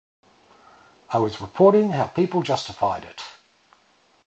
'I 1.11 1.19
was 1.19 1.41
reporting 1.41 1.91
how 1.91 2.07
people 2.07 2.41
justified 2.41 3.03
it. 3.05 3.21